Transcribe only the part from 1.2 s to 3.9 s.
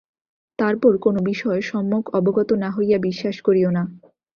বিষয় সম্যক অবগত না হইয়া বিশ্বাস করিও না।